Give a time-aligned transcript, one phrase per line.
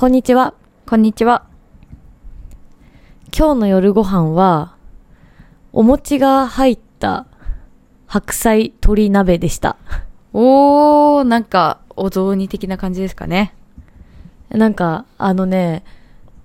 [0.00, 0.54] こんにちは。
[0.86, 1.44] こんにちは。
[3.36, 4.74] 今日の夜ご飯は、
[5.74, 7.26] お餅が入った
[8.06, 9.76] 白菜鶏鍋でした。
[10.32, 13.52] おー、なんか、お雑煮的な感じですかね。
[14.48, 15.84] なんか、あのね、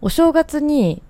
[0.02, 1.02] お正月に、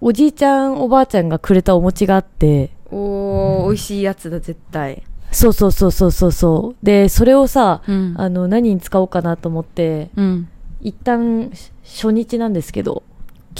[0.00, 5.02] おじいちゃんおばあちゃんがくれたお餅があって、おー、美味しいやつだ、絶対。
[5.32, 6.86] そうそうそうそうそうそう。
[6.86, 10.48] で、それをさ、うんあの、何に使おうかなと思って、うん。
[10.80, 13.02] 一旦、し初日なんですけど、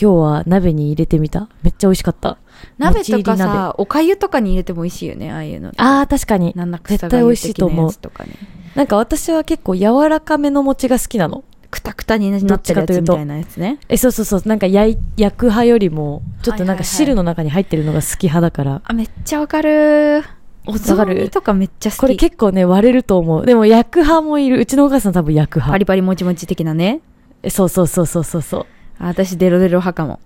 [0.01, 1.49] 今日は鍋に入れてみた？
[1.63, 2.39] めっちゃ美味しかった。
[2.79, 5.73] 鍋とかさ、お粥とかに入れても美味しいよね、ああいうの。
[5.77, 6.55] あー、確かに。
[6.85, 7.93] 絶対美味しいと思う。
[7.95, 8.31] とかね。
[8.75, 11.45] なんか私は結構柔らかめの餅が好きなの。
[11.71, 13.79] くたくたになってるやつみたいなやつね。
[13.89, 14.43] え、そうそうそう。
[14.45, 18.83] なんか焼い焼く派よりも、ちょっとなんかはいはいはい汁の中に入ってるのが好き派だから。
[18.85, 20.25] あ、めっちゃわかる
[20.67, 22.01] お雑煮とかめっちゃ好き。
[22.01, 23.47] これ結構ね、割れると思う。
[23.47, 24.59] でも焼く派もいる。
[24.59, 25.73] うちのお母さん多分焼く派。
[25.73, 27.01] パリパリもちもち的なね。
[27.43, 28.67] えそうそうそうそうそうそう。
[28.99, 30.21] あ私、デロデロ派かも。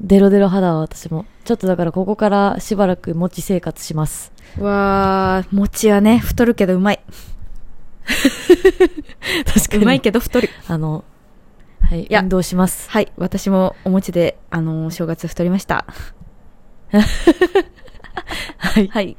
[0.00, 1.24] デロデロ派だわ、私も。
[1.44, 4.32] ちょっとだからここからしばらく餅生活します。
[4.58, 7.00] わー、餅はね、太るけどうまい。
[9.46, 9.82] 確かに。
[9.82, 10.50] うまいけど太る。
[10.68, 11.04] あの、
[11.80, 12.90] はい、や運動します。
[12.90, 15.86] はい、私もお餅で、あのー正月太りました。
[18.58, 18.88] はい。
[18.88, 19.16] はい。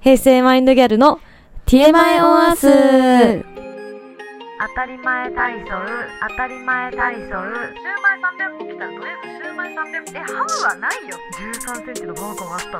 [0.00, 1.20] 平成マインドギャルの
[1.66, 3.44] TMI オンアース
[4.60, 5.68] 当たり前体操
[6.28, 7.38] 当たり前体操シュー
[8.02, 12.78] マイ300個来たらとりあえずシューマイ300個えハムはないよ1 3センチのバーコンあったの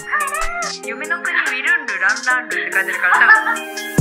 [0.84, 3.18] 夢の国ウィルンルランランルって書いてるから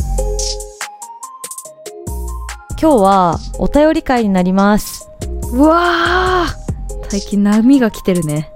[2.79, 5.09] 今日はお便り会になります。
[5.51, 8.51] うわー最近波が来てるね。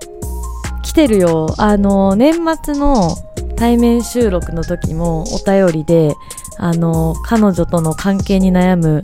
[0.83, 1.55] 来てるよ。
[1.57, 3.15] あの、年末の
[3.55, 6.13] 対面収録の時もお便りで、
[6.61, 9.01] あの、彼女との関係に悩む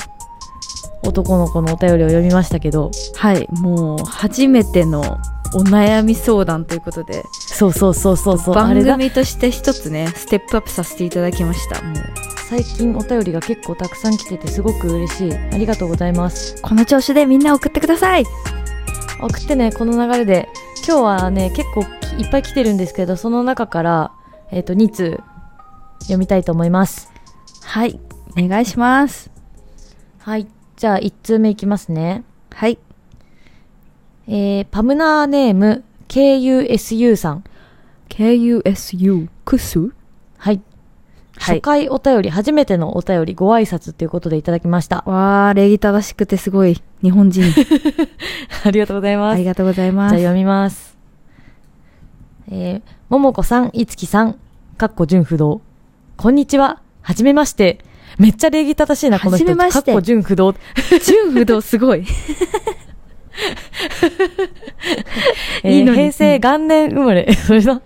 [1.02, 5.18] 男の子のお便りを読みましたけど、はい、もう初めての
[5.56, 8.84] お悩み相談ということで、そうそうそうそうそう、あ番。
[8.84, 11.82] 組として一つね、ステップアップさせていただきました。
[11.82, 11.96] もう、
[12.48, 15.36] 最近お便りが結構たくさん来ててすごく嬉しい。
[15.36, 16.62] ありがとうございます。
[16.62, 18.26] この調子でみんな送ってください
[19.20, 20.48] 送ってね、この流れで。
[20.88, 21.82] 今日はね、結構
[22.20, 24.12] いっぱい来てるんですけど、その中から、
[24.52, 25.20] えっ、と、2通
[26.02, 27.17] 読みたいと思います。
[27.68, 28.00] はい、
[28.38, 29.30] お願いします。
[30.20, 30.48] はい。
[30.78, 32.24] じゃあ、1通目いきますね。
[32.52, 32.80] はい。
[34.26, 37.44] えー、パムナーネーム、KUSU さん。
[38.08, 39.80] KUSU、クス？
[39.80, 39.92] はい。
[40.38, 40.62] はい
[41.40, 45.04] 初回お便り、初めてのお便り、ご挨拶ということでいただきました。
[45.06, 46.82] わー、礼儀正しくてすごい。
[47.04, 47.44] 日本人。
[48.64, 49.36] ありがとうございます。
[49.36, 50.18] ありがとうございます。
[50.18, 50.98] じゃあ読みます。
[52.50, 54.40] えー、ももこさん、いつきさん、
[54.78, 55.62] かっこ純不動。
[56.16, 56.82] こんにちは。
[57.08, 57.80] はじめまして。
[58.20, 59.46] めっちゃ礼儀正しいな、この人。
[59.46, 60.54] はじめましてかっこ純不動。
[61.06, 62.04] 純不動すごい。
[65.64, 67.32] えーいいのに平成元年生まれ。
[67.34, 67.82] それだ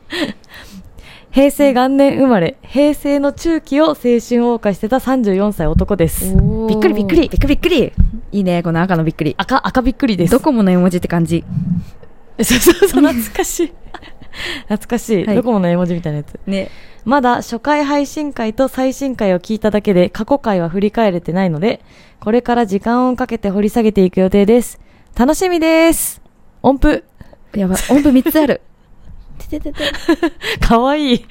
[1.29, 2.57] 平成元年生まれ。
[2.63, 6.35] 平成の中期を青春謳歌してた34歳男です。
[6.67, 7.93] びっくりびっくりびっくりびっくり。
[8.31, 9.35] いいね、この赤のびっくり。
[9.37, 10.31] 赤、赤びっくりです。
[10.31, 11.43] ドコモの絵文字って感じ。
[12.41, 13.73] そうそうそう、 懐かしい。
[14.67, 15.25] 懐かしい。
[15.25, 16.39] はいドコモの絵文字みたいなやつ。
[16.45, 16.69] ね。
[17.03, 21.81] まだ初回配信会と最新回を聞いただけで過去回は振り返れてないので、
[22.19, 24.79] これから時間をかけて掘り下げていく予定です。
[25.17, 26.21] 楽しみです
[26.61, 27.03] 音符
[27.53, 28.61] やばい、音符3つある。
[29.39, 29.83] てててて。
[30.65, 31.25] かわいい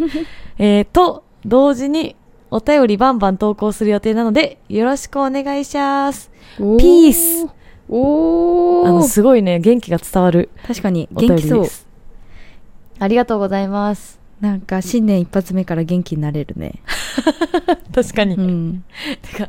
[0.58, 2.16] えー、と、同時に
[2.50, 6.30] お便りバンバン投稿する予定なので、よろしくお願いします。
[6.58, 7.46] ピース
[7.88, 8.88] おー。
[8.88, 11.66] あの、すごいね、元気が伝わる確かに、元気そう。
[13.00, 14.20] ありがとうございます。
[14.40, 16.74] なんか、新年一発目から元気になれるね。
[17.94, 18.36] 確かに。
[18.36, 18.84] うん。
[19.22, 19.48] てか、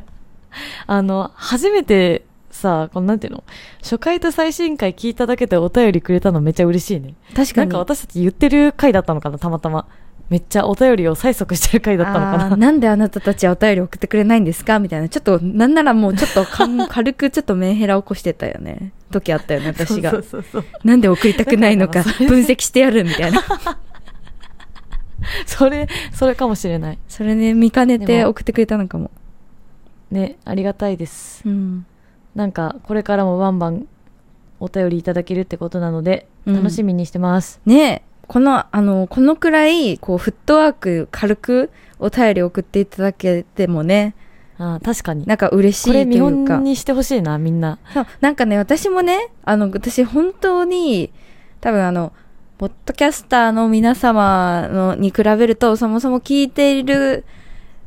[0.86, 3.44] あの、初めてさ、このなんていうの？
[3.82, 7.14] 初回と最新回聞いただけでお便りくれたのめっちゃ嬉しいね。
[7.34, 7.70] 確かに。
[7.70, 9.86] なんか私たち言ってる回だったのかな、たまたま。
[10.32, 12.56] めっちゃお便りを催促してる回だったのかな。
[12.56, 14.78] なんであなたたちはお便り送ってくれないんですか？
[14.78, 15.10] みたいな。
[15.10, 16.46] ちょっと、なんならもうちょっと
[16.88, 18.92] 軽くちょっとメンヘラ起こしてたよね。
[19.10, 20.10] 時あったよね、私が。
[20.10, 20.64] そうそうそう。
[20.84, 23.42] なんで送りたくないのか分析してやるみたいな。
[25.46, 26.98] それ、それかもしれない。
[27.08, 29.10] それね、見かねて送ってくれたのかも。
[30.10, 31.42] ね、ありがたいです。
[31.46, 31.84] うん。
[32.34, 33.86] なんか、これからもバンバン
[34.60, 37.60] お便りいただけるってことなので、うん楽しみにしてます。
[37.66, 38.02] ねえ、
[38.32, 44.14] この、あの、このくらい、こう、フットワーク軽くお便り送っていただけてもね、
[44.56, 45.26] あー確かに。
[45.26, 46.64] なんか嬉しいことれ見いうか本。
[46.64, 47.78] にしてほしいな、みんな。
[47.92, 51.12] そうなんかね、私もね、あの、私本当に、
[51.60, 52.14] 多分あの、
[52.56, 57.26] ポッドキャスターの皆様のに比べると、そもそも聞いている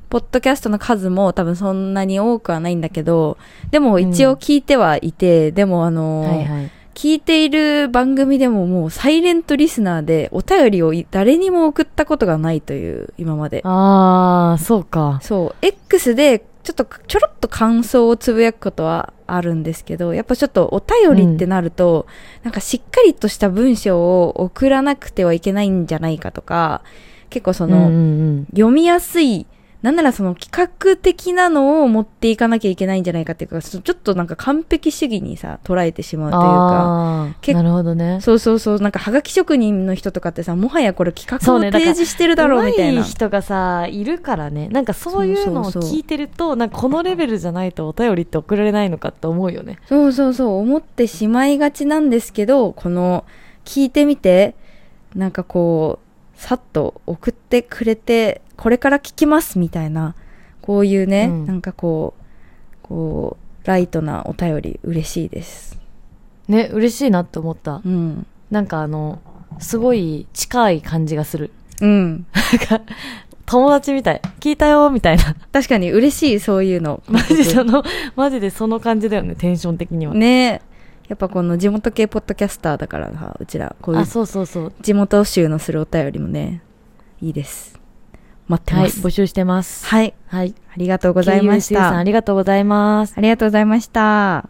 [0.09, 3.39] ポッドキャストの数も多分そんなに多くはないんだけど、
[3.71, 6.71] でも一応聞いてはいて、でもあのーはいはい。
[6.95, 13.61] 聞いている番組でももうサイレントリスナーでお便りを誰にも送ったことがないという今まで。
[13.63, 15.19] あー、そうか。
[15.21, 22.07] そう、X でちょっとちょろっと感想をつぶやくことはあるんですけど、やっぱちょっとお便りってなると、
[22.43, 26.81] なんかしっかりとした文章を送らなくてはいけないんじゃないかとか、
[27.29, 27.95] 結構その、うんうんう
[28.41, 28.45] ん。
[28.51, 29.45] 読みやすい、
[29.85, 38.19] なんならその企画的なのを持っていかなきゃいけないんじゃないかっていうか、そちょっとなんか完璧主義にさ、捉えてしまうというか、なるほどね。
[38.19, 43.01] そうそうそう、なんかハガキ職人の人とかってさ、もはやこれ企画を提示してるだろうみたいな。
[43.01, 53.25] 上手人がさいるからねなんかそういうのを聞いてるとなんかこのレベルじゃないとお便りって送られないのかって思うよねそうそうそう、思ってしまいがちなんですけど、この、
[53.63, 54.55] 聞いてみて、
[55.15, 56.04] なんかこう、
[56.35, 60.15] さっと送ってくれて、これから聞きますみたいな、
[60.61, 62.23] こういうね、うんなんかこう、
[62.81, 65.79] こう、ライトなお便り嬉しいです。
[66.47, 68.27] ね嬉しいなって思ったうん。
[68.51, 69.19] なんかあの
[69.59, 71.51] すごい近い感じがする
[71.81, 72.25] うん。
[72.69, 72.93] なんか
[73.45, 77.01] 友達みたい聞いたよみたいな確かに嬉しい、そういうの。
[77.07, 77.83] マジその
[78.15, 80.61] マジでその感じだよねテンション的には、ね
[81.07, 86.61] やっぱこの地元系ポッドキャスターだからさ、うちら、こういうあそうそうそう地元集のするお便りもね、
[87.21, 87.79] いいです。
[88.47, 89.01] 待ってはいます。
[89.05, 90.13] 募集してますはい。
[90.27, 91.97] はいありがとうございまし KUSU さんた。
[91.99, 94.49] ありがとうございますありがとうございました。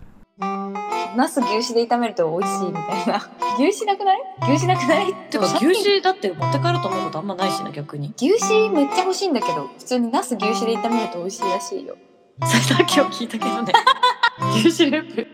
[1.16, 3.30] ナス牛脂で炒めると美味しいみたいな。
[3.58, 4.20] 牛脂なくない？
[4.54, 5.14] 牛脂なくない？
[5.30, 11.96] てか牛脂だって持って帰ろうと思うことあんまないしな逆に牛脂めっちゃ欲しいんだけど、普通にナス牛脂で炒めると美味しいらしいよ。
[12.44, 13.72] それだけを聞いたけどね
[14.66, 15.28] 牛脂ループ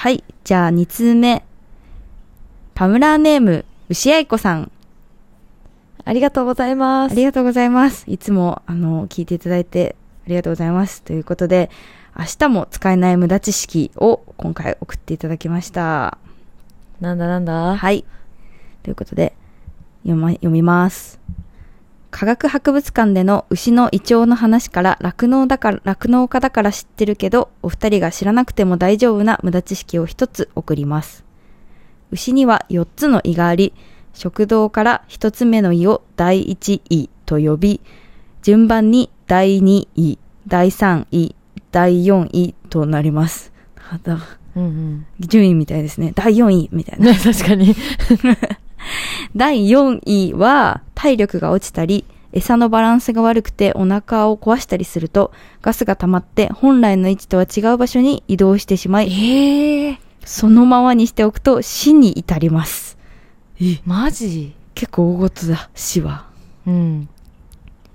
[0.00, 0.24] はい。
[0.44, 1.44] じゃあ2通目。
[2.74, 4.72] パムラーネーム、牛愛子さん。
[6.06, 8.06] ありがとうございますありがとうございます。
[8.10, 11.02] いつも、あの、聞いていただいてありがとうございます。
[11.02, 11.68] ということで、
[12.18, 16.16] 明日も使えない無駄知識を今回送っていただきました。
[17.02, 17.76] なんだなんだ？
[17.76, 18.06] はい。
[18.82, 19.34] ということで、
[20.04, 21.20] 読ま、読みます。
[22.10, 31.24] 科学博物館での牛の胃腸の話から酪農だから、酪農家だから知ってるけど、お二人が知らなくても大丈夫な無駄知識を一つ送ります。
[32.10, 33.72] 牛には4つの胃があり、
[34.12, 37.80] 食道から1つ目の胃を第1胃と呼び、
[38.42, 41.34] 順番に第2胃、第3胃、
[41.70, 43.52] 第4胃となります。
[44.56, 46.12] うんうん順位みたいですね。
[46.14, 47.12] 第4位みたいな。
[47.12, 47.76] ね 確かに
[49.36, 55.32] 第4位は体力が落ちたり、餌のバランスが悪くてお腹を壊したりすると、
[55.62, 62.98] ガスが溜まって本来の位置とは違う場所に移動してしまい、ええそのままにしておくと死に至ります。
[63.84, 64.54] マジ？
[64.74, 66.26] 結構大事だ、死は。
[66.66, 67.08] うん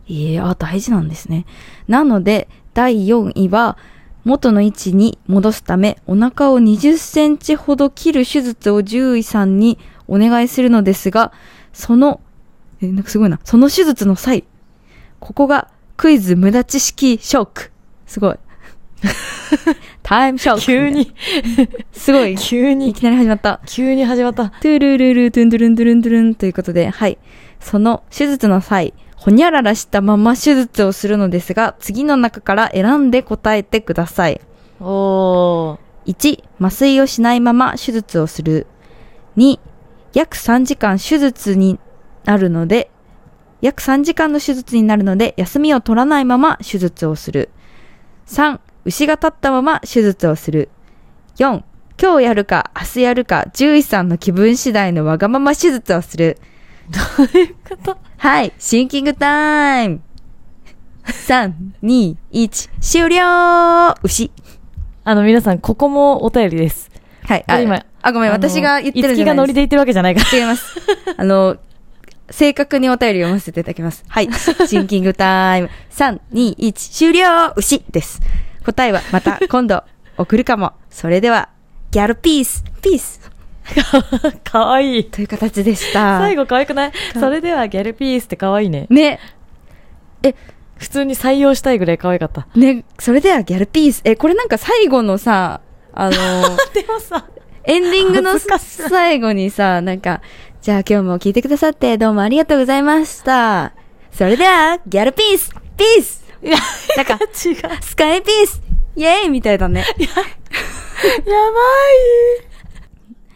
[0.10, 1.46] ええあ、大事なんですね。
[1.88, 3.78] なので、第4位は、
[4.24, 11.32] 元の位置に戻すため、お腹を20センチほど切る手術を獣医さんにお願いするのですが、
[11.74, 12.22] その、
[12.82, 13.40] え、なんかすごいな。
[13.44, 14.44] その手術の際、
[15.20, 17.72] ここがクイズ無駄知識ショック。
[18.06, 18.36] すごい。
[20.04, 20.62] タイムショック。
[20.62, 20.90] 急。
[20.90, 21.14] に
[21.92, 22.34] すごい。
[22.34, 23.62] い急にきなり始まった。
[23.66, 27.18] 急に始まったトゥルルルトゥンドゥルンドゥルンドゥルンということで、はい。
[27.60, 34.42] その手術の際、ほにゃららしたまま手術をするのですが、次の中から選んで答えてください。
[34.80, 38.68] おー1、麻酔をしないまま手術をする。
[39.38, 39.60] 2、
[40.16, 41.80] 約3時間手術に
[42.24, 42.90] なるので、
[43.62, 47.50] 約3時間の手術になるので、休みを取らないまま手術をする。
[48.26, 50.70] 3、牛が立ったまま手術をする。
[51.38, 51.64] 4、
[52.02, 56.40] 今日やるか明日やるか、獣医さんの気分次第のわがまま手術をする。
[57.18, 57.98] どういうこと？
[58.18, 60.02] はい、シンキングタイム
[61.04, 64.32] !3、2、1、終了牛
[65.04, 66.92] あの皆さんここもお便りです
[67.24, 70.78] はい、これ今あ、ごめん、私が言ってるんいつじゃないですきがノリで言ってるわけじゃないから違います。
[71.18, 71.58] あの、
[72.30, 74.04] 正確にお便り読ませていただきます。
[74.08, 74.30] はい。
[74.68, 75.70] シンキングタイム。
[75.92, 78.20] 3、2、1、終了牛です。
[78.64, 79.84] 答えはまた今度
[80.18, 80.74] 送るかも。
[80.90, 81.50] それでは、
[81.92, 83.22] ギャルピース、ピース
[84.44, 86.20] かわいいという形でした。
[86.20, 86.92] 最後可愛くない？
[87.20, 89.20] それではギャルピースって可愛いねね、
[90.78, 94.02] 普通に採用したいぐらい可愛かったね、それではギャルピース。
[94.04, 95.62] え、これなんか最後のさ、
[95.94, 96.12] あの、
[96.74, 97.26] でもさ
[97.68, 100.22] エンディングの最後にさ、なんか、
[100.62, 103.74] じゃあ今日も聞いてくださってどうもありがとうございました。
[104.12, 106.26] それでは、ギャルピースピース。
[106.44, 106.58] いや
[106.96, 107.82] なんか、違う。
[107.82, 108.62] スカイピース
[108.96, 109.82] イェーイみたいだね。
[109.82, 110.26] やばい。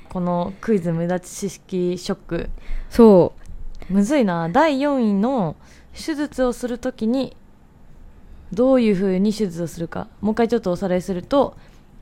[0.10, 2.50] このクイズ無駄知識ショック。
[2.90, 3.34] そ
[3.90, 4.50] むずいな。
[4.50, 5.56] 第4位の
[5.94, 7.36] 手術をするときに
[8.54, 10.08] どういうふうに手術をするか。
[10.22, 11.56] もう一回ちょっとおさらいすると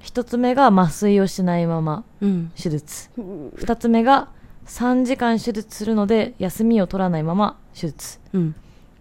[0.08, 2.52] 一つ目が麻酔をしないままうん。
[2.56, 3.10] 手術。
[3.56, 4.30] 二つ目が
[4.66, 8.18] 3時間手術するので休みを取らないまま手術。
[8.32, 8.56] うん。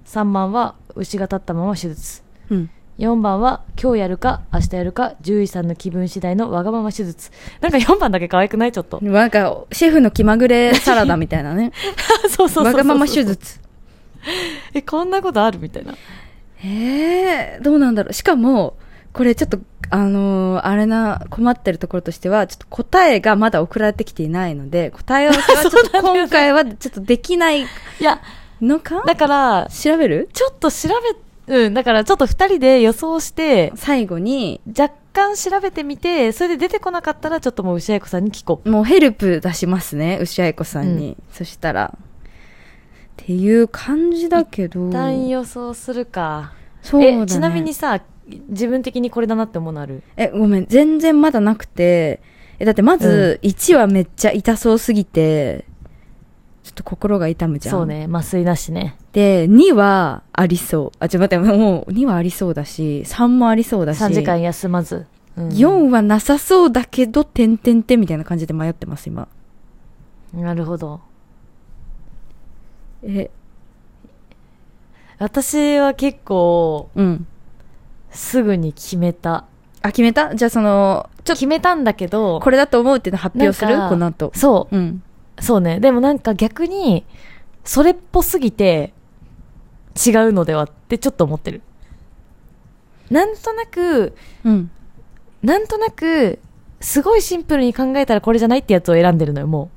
[0.05, 2.23] 3番は牛が立ったまま手術。
[2.51, 2.71] うん。
[2.99, 7.31] 4番は今日やるか明日やるか獣医さんの気分次第のわがまま手術。
[7.61, 8.73] なんか4番だけ可愛くない？
[8.73, 8.99] ちょっと。
[9.01, 11.71] なんかシェフの気まぐれサラダみたいなね。
[12.29, 12.65] そうそうそうそう。
[12.65, 13.61] わがまま手術。
[14.75, 15.61] えこんなことある？
[15.61, 15.95] みたいな。
[16.65, 18.13] えー、どうなんだろう。
[18.13, 18.77] しかも
[19.17, 19.59] これちょっと
[19.89, 27.67] あのーあれな困ってるところとしてはちょっと答えがまだ送られてきていないので答え合わせは ちょっと今回はちょっとできないい
[28.01, 28.21] や
[28.61, 29.03] のか？
[29.07, 30.29] だから調べる？
[30.35, 30.89] ちょっと調
[31.49, 38.71] べうんだからちょっと2人で予想して最後に若干調べてみてそれで出てこなかったらちょっともう牛愛子さんに聞こう。
[38.71, 41.95] もうヘルプ出しますね牛愛子さんに、そしたら。
[41.97, 41.99] っ
[43.17, 44.89] ていう感じだけど。
[44.89, 46.53] 一旦予想するか。
[46.83, 48.01] そうだ、ね、えちなみにさ
[48.49, 50.03] 自分的にこれだなって思うのある？
[50.17, 52.21] え、ごめん、全然まだなくて、
[52.59, 55.65] え、だってまず、1はめっちゃ痛そうすぎて、
[56.65, 57.75] ちょっと心が痛むじゃん。
[57.77, 57.87] そう。
[57.87, 60.97] ね麻酔なしねで、2はありそう。
[60.99, 64.03] あ、ちょ、待って、もう2はありそうだし、3もありそうだし。
[64.03, 69.29] 3時間休まず、うん4はなさそうだけど、てんてんてんみたいな感じで迷ってます、今。
[70.35, 71.01] なるほど
[73.03, 73.31] え、
[75.19, 77.27] 私は結構うん。
[78.17, 79.45] すぐに決めた。
[79.83, 80.35] あ、決めた？
[80.35, 83.77] じゃあその、ちょっ決めたんだけどと、これだと思うっていうの発表する？
[83.77, 84.33] なんかこの後。
[84.35, 84.77] そう。
[84.77, 85.03] ん。
[85.39, 85.79] うそうね。
[85.79, 87.05] でもなんか逆に
[87.65, 88.93] それっぽすぎて
[89.95, 91.63] 違うのではってちょっと思ってる。
[93.11, 94.71] なんとなくうん。
[95.43, 96.41] なんとなく
[96.81, 99.71] すごいシンプルに考えたらこれじゃないってやつを選んでるのよも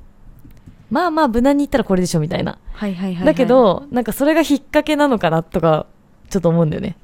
[0.90, 0.94] う。
[0.94, 2.58] まあまあ無難に言ったらこれでしょみたいな。
[2.72, 3.26] はいはいはい、はい。
[3.26, 5.86] だけ、どなんかそれが引っ掛けなのかなとか
[6.30, 6.96] ちょっと思うんだよね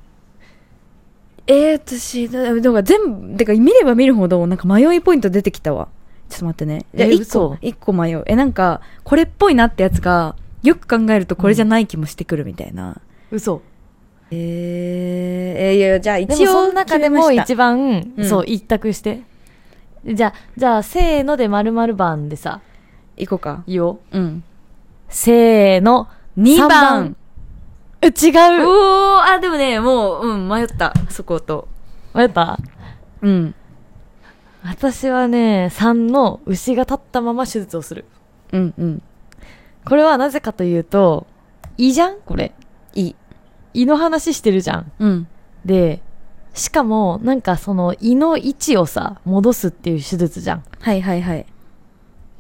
[1.47, 5.89] えー、私、だだから全部、てか見れば見るほど、なんか迷いポイント出てきたわ。
[6.29, 6.87] ちょっと待ってね。
[6.95, 8.25] じゃ個、一個迷う。
[8.27, 13.01] え、なんか、これっぽいなってやつが、よく考えるとこれじゃない気もしてくるみたいな。
[13.31, 13.63] 嘘
[14.33, 17.79] えー、えーいや、じゃあ一応、その中でも一番。
[17.91, 19.23] 番、うんそう一択して
[20.05, 22.61] じゃあじゃあせーので〇〇番でさ
[23.17, 23.65] 行こうか。
[23.67, 24.45] いいようん。
[25.09, 27.17] せーの2 3番。
[28.03, 28.13] え違う
[28.69, 30.93] おー、あ、でもね、もう、うん、迷った。
[31.09, 31.69] そこと。
[32.15, 32.59] 迷った？
[33.23, 33.55] うん。
[34.65, 38.05] 私はね3の牛が立ったまま手術をする
[38.53, 39.03] うん、うん。
[39.85, 41.27] これはなぜかというと
[41.79, 42.21] 胃じゃん？
[42.21, 42.53] これ
[42.95, 43.17] いい。
[43.75, 45.29] 胃の話してるじゃんうん。
[45.65, 46.01] で
[46.55, 51.47] しかもなんかその胃の位置をさ戻すっていう手術じゃんはいはいはい。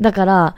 [0.00, 0.56] だから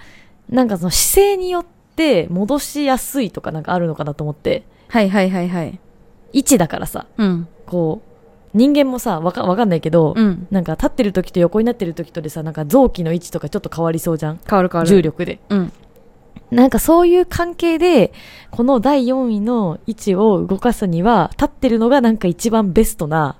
[0.49, 5.80] なんかその姿勢によって戻しやすいとかなんかあるのかなと思ってはいはいはいはい。
[6.33, 7.49] 位置だからさうん。
[7.66, 8.09] こう
[8.54, 10.47] 人間もさわかわかんないけど、うん。
[10.50, 14.40] なんか立ってる時と横になってる時とでさなんか臓器の位置とかちょっと変わりそうじゃん？
[14.49, 14.88] 変わる変わる。
[14.88, 15.73] 重力でうん。
[16.50, 18.12] なんかそういう関係で
[18.50, 23.37] この第4位の位置を動かすには立ってるのがなんか一番ベストな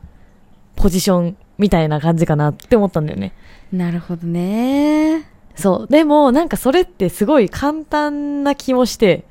[0.77, 3.33] ポジションみたいな感じかなって思ったんだよね
[3.73, 5.27] なるほどね。
[5.57, 9.25] そうでもなんかそれってすごい簡単な気もして、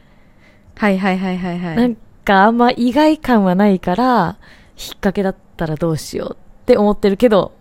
[0.76, 1.76] はいはいはいはいはい。
[1.76, 1.98] なん
[2.28, 4.38] かあんま意外感はないから
[4.78, 7.54] 引っ掛けだったらどうしようって思ってるけど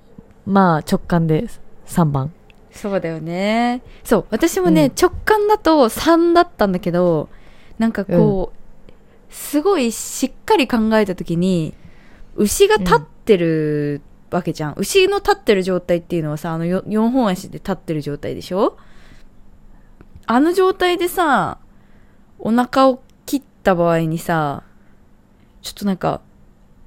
[0.45, 1.47] まあ直感で
[1.87, 2.33] 3番。
[2.73, 3.81] そうだよね。
[4.05, 4.93] そう、私もね、うん。
[5.01, 7.31] 直感だと3だったんだけど、
[7.79, 8.93] なんかこう、
[9.33, 11.73] すごいしっかり考えたときに、
[12.35, 14.75] 牛が立ってるわけじゃん。
[14.77, 18.77] 牛の立ってる状態っていうのはさ、あのよ4本足で立ってる状態でしょ？
[20.27, 21.57] あの状態でさ、
[22.39, 23.06] お腹を切
[23.67, 24.63] った場合にさ、
[25.63, 26.21] ちょっとなんか、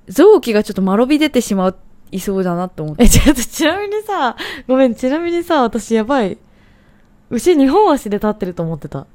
[0.08, 1.76] 臓器がちょっと間延び出てしま
[2.12, 3.04] いそうだなと思って。
[3.04, 6.38] え、ちょっとちなみにさ、ごめん、ちなみにさ、私やばい。
[7.30, 9.06] 牛2本足で立ってると思ってた。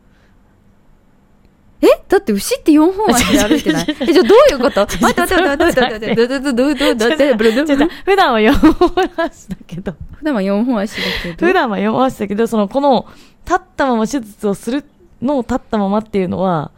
[1.80, 1.86] え？
[2.08, 3.86] だって牛って4本足で歩いてない？
[3.88, 4.80] え、じゃあどういうこと？
[4.82, 11.46] 待って待って待って待って待って待って待って待って待って待って普段は4本足だけど、普段は4本足だけど。
[11.46, 13.06] 普段は4本足だけど、その、この、
[13.44, 14.84] 立ったまま手術をする
[15.20, 16.70] のを立ったままっていうのは、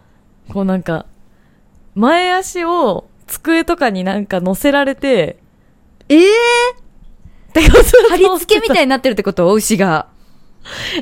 [0.52, 1.06] こうなんか、
[1.94, 5.38] 前足を机とかになんか乗せられて、
[6.08, 6.22] えー、っ
[7.52, 9.52] てこと貼り付けみたいになってるってこと？
[9.52, 10.08] 牛が。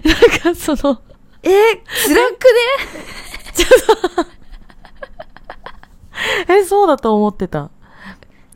[0.03, 0.09] い。
[0.09, 1.03] なんかその、
[1.43, 2.47] えー、辛く
[6.49, 7.65] え、そうだと思ってた。
[7.65, 7.71] ね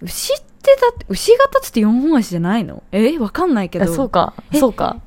[0.00, 2.82] 牛ってだって、牛が立つって4本足じゃないの？
[2.92, 3.94] えわかんないけえど。
[3.94, 4.58] そうか、え？
[4.58, 5.00] そうか。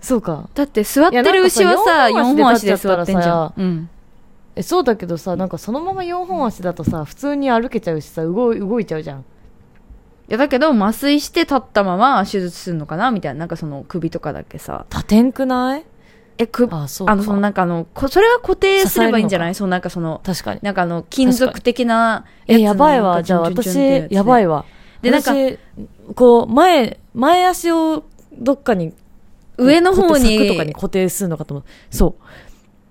[0.00, 0.48] そうか。
[0.54, 3.54] だって座ってる牛はさ、4本足で座ってんじゃん。
[3.56, 3.90] うん。
[4.56, 9.20] えそうだけどさなんかそのまま4本足だとさ普通に歩けちゃうしさ動い動いちゃうじゃん。
[9.20, 9.22] い
[10.28, 13.12] やだけど麻酔して立ったまま手術するのかな？
[13.12, 14.86] みたいななんかその首とかだけさ。
[14.90, 15.84] 立てんくない？
[16.38, 17.12] えくあそうか。
[17.12, 19.54] あのそのなんかあのこそれは固定すればいいんじゃない？
[19.54, 20.60] そうなんかその確かに。
[20.62, 23.22] なんかあの金属的なえやばいわ。
[23.22, 23.76] じゃあ私
[24.10, 24.56] やばいわ。
[24.56, 24.64] わ
[25.02, 25.58] でなんか私
[26.14, 28.94] こう前前足をどっかに
[29.58, 31.64] 上の方に柵とかに固定するのかと思う。
[31.94, 32.45] そう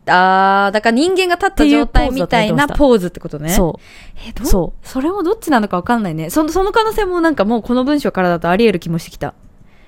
[0.08, 3.50] あーだから人間が立った状態みたいなっていうポーズってことね。
[3.50, 3.80] そ
[4.28, 4.46] えどう？
[4.48, 4.88] そう。
[4.88, 6.30] それもどっちなのかわかんないね。
[6.30, 9.34] そのその可能性もなんかもうこの文章からだとあり得る気もしてきた。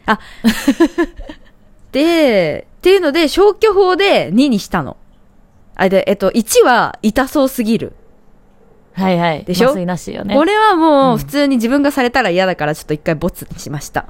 [0.05, 0.19] あ。
[1.91, 4.97] でっていうので消去法で2にしたの。
[5.75, 7.93] あでえっと1は痛そうすぎる。
[8.93, 9.43] はいはい。
[9.43, 9.69] でしょ？
[9.69, 10.35] 麻酔なしよね。
[10.35, 14.07] これはもううん普通に自分がされたら嫌だからちょっと一回ボツにしました。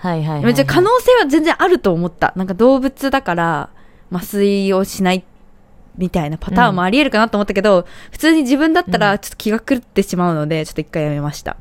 [0.00, 2.32] はいはいはい、でもじゃあ可能性は全然あると思った。
[2.36, 3.70] なんか動物だから
[4.12, 5.24] 麻酔をしない
[5.96, 11.56] みたいなパターンもあり得るかなと思ったけど、普通に自分だったらちょっと気が狂ってしまうので、ちょっと一回やめました。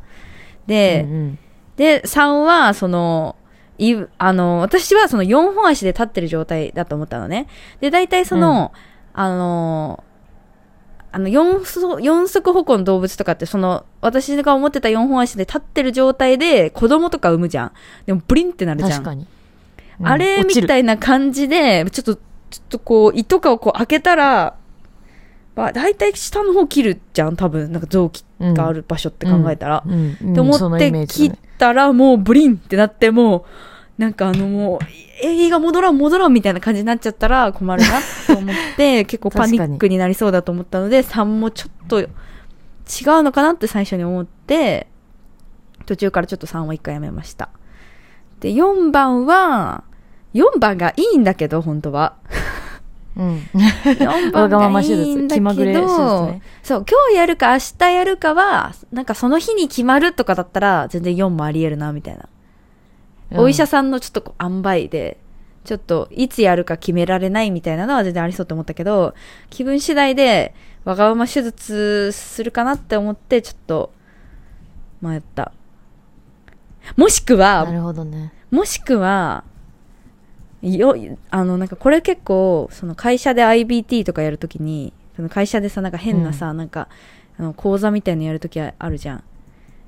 [0.67, 1.39] で、うんうん
[1.75, 3.35] で、3は、その、
[3.77, 7.47] いあの、私はその4本足で立ってる状態だと思ったのね。
[7.81, 8.71] で、大体その、
[9.13, 10.03] あの、
[11.11, 17.71] あの四足、四足歩行の動物とかって、その、私が思ってた4本足で立ってる状態で子供とか産むじゃん。
[18.05, 18.91] でも、ブリンってなるじゃん。
[18.91, 19.27] 確かに、うん
[20.05, 22.19] あれみたいいな感じで、ちょっと、
[22.53, 24.55] ちょっとこう、胃とかをこう開けたら、
[25.55, 27.71] まあ、大体下の方切るじゃん、多分。
[27.71, 29.83] なんか臓器がある場所って考えたら。
[29.85, 30.17] うん。
[30.21, 30.31] うん。
[30.31, 33.43] って思って切ったらもうブリンってなってもう
[33.97, 34.85] なんかあのもう
[35.21, 42.09] 映画戻らん戻らんみたいな感じになっちゃったら困るなと思って 結構パニックになりそうだと思ったので3もちょっと違う
[43.23, 44.87] のかなって最初に思って
[45.85, 47.49] 途中からちょっと3は1回やめました。
[48.39, 49.83] で4番は
[50.33, 52.15] 4番がいいんだけど本当は。
[53.15, 53.37] うん。
[53.53, 56.41] 4番わがいいんだけ気まぐれ手術ど、ね。
[56.63, 62.27] そう、今日やるか明日やるかは、なんかその日に決まるとかだったら、全然4もあり得るな、みたいな。
[63.35, 65.19] お医者さんのちょっとこう塩梅で、
[65.63, 69.13] ちょっといつやるか決められないみたいなのは全然ありそうと思ったけど、
[69.49, 70.53] 気分次第で
[70.83, 73.91] わがまま手術するかなって思って、ちょっと
[75.01, 75.51] 迷った。
[76.97, 78.33] もしくは、なるほどね。
[78.51, 79.43] もしくは、
[80.63, 80.95] よ、
[81.29, 86.87] あの、なんかこれ結構、その会社で IBT とかやるときに、その会社でさ、なんか変なさ、なんか、
[87.37, 89.23] あの、講座みたいのやるときあるじゃん。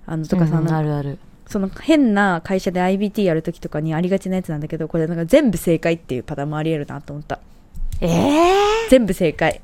[0.05, 7.39] あの、とかさ、うんあるあるその変な会社で IBT やるときとかにありがちなやつなんだけど、これなんか全部正解っていうパターンもあり得るなと思った。
[8.01, 9.61] ええ全部正解。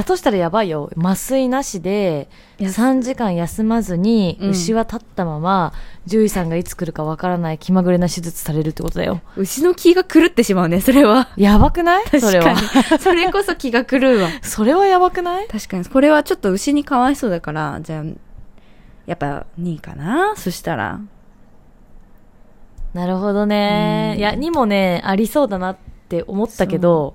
[0.00, 0.90] だとしたらやばいよ。
[0.96, 2.28] 麻酔なしで
[2.58, 4.50] や3時間休まずにうん。
[4.50, 5.72] 牛は立ったまま、
[6.04, 9.20] 獣医さんがいつ来るかわからない気まぐれな手術されるってことだよ。
[9.36, 11.28] 牛の気が狂ってしまうね、それは。
[11.36, 12.04] やばくない？
[12.04, 12.56] 確それは。
[13.00, 14.28] それこそ気が狂うわ。
[14.42, 15.46] それはやばくない？
[15.48, 18.04] 確かに、これはちょっと牛にかわいそうだから、じゃあ、
[19.06, 20.34] やっぱ2位かな？
[20.36, 21.00] そしたら。
[22.94, 24.12] なるほどね。
[24.14, 24.18] うん。
[24.18, 25.76] いやにもねありそうだなっ
[26.08, 27.14] て思ったけど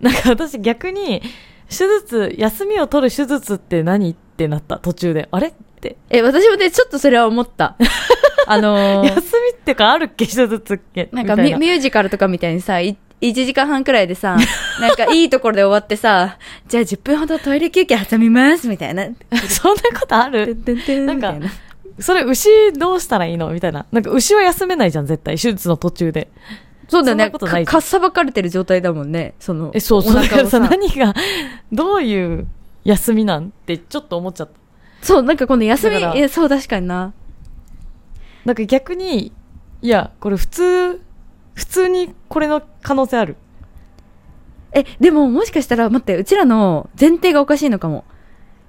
[0.00, 1.22] なんか私逆に
[1.68, 7.76] 手術休みを取る手術って何ってなった途中であれってえ、私もね、ちょっとそれは思った。
[8.46, 10.26] あの休みー、ってかあるっけ？
[10.26, 11.08] 手術っけ？
[11.12, 14.36] なんかミミュージカルとかみたいにさ、い1時間半くらいでさ、
[14.80, 19.06] なんかいいところで終わってさ、じゃあ10分ほどトイレ休憩挟みます、みたいな。
[19.48, 20.56] そんなことある？
[21.04, 21.34] なんか
[21.98, 23.50] それ牛どうしたらいいの？
[23.50, 23.84] みたいな。
[23.92, 25.34] なんか牛は休めないじゃん、絶対。
[25.36, 26.28] 手術の途中で。
[26.88, 27.30] そうだよね。
[27.30, 29.34] かかっさばかれてる状態だもんね。
[29.38, 30.16] その、え、そうそう。
[30.16, 31.14] お腹をだからさ、何が、
[31.70, 32.46] どういう
[32.84, 34.54] 休みなんってちょっと思っちゃった。
[35.02, 37.12] そう、なんかこの休み、え、そう確かにな。
[38.44, 39.32] なんか逆に、
[39.82, 41.00] いや、これ普通、
[41.54, 43.36] 普通にこれの可能性ある。
[44.72, 48.04] え、でももしかしたら、待って、うちらの前提がおかしいのかも。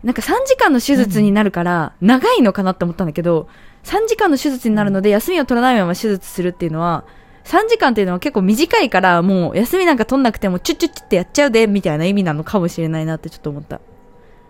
[0.03, 3.47] なんか3時間の手術になるから、長いのかなって思ったんだけど、
[3.83, 7.05] 3時間の手術になるので、休みを取らないまま手術するっていうのは、
[7.45, 13.79] 3時間っていうのは結構短いから、もう休みなんか取んなくても、チュッチュッチュってやっちゃうで、みたいな意味なのかもしれないなってちょっと思った。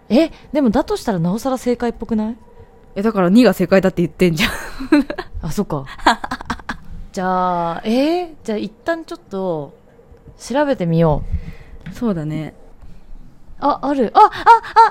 [0.10, 2.36] え、でもだとしたらなおさら正解っぽくない？
[2.96, 4.52] え、だから2が正解だって言ってんじゃん。
[5.48, 5.86] あ、そっか。
[7.14, 9.74] じゃあ、えーじゃあ一旦ちょっと、
[10.40, 11.24] 調べてみよ
[11.90, 11.94] う。
[11.96, 12.54] そうだね。
[13.60, 14.12] あ、ある。
[14.16, 14.32] あ、あ、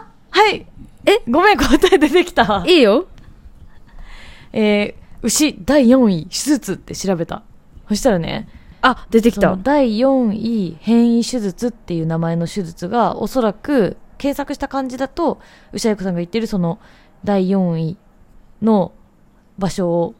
[0.02, 0.66] あ、はい。
[1.06, 2.64] え、ごめん、答え出てきた。
[2.66, 3.06] いいよ。
[4.52, 7.42] えー牛第4位手術って調べた。
[7.88, 8.48] そしたらね、
[8.80, 9.56] あ、出てきた。
[9.56, 15.40] 第4位変異手術っていう名前の手術がおそらく検索した感じだと
[15.72, 16.78] 牛役さんが言ってるその
[17.24, 17.96] 第4位
[18.62, 18.92] の
[19.58, 20.14] 場所を